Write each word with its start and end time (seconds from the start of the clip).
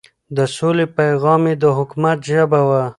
د 0.35 0.39
سولې 0.55 0.85
پيغام 0.97 1.41
يې 1.49 1.55
د 1.63 1.65
حکومت 1.77 2.17
ژبه 2.29 2.61
وه. 2.69 2.83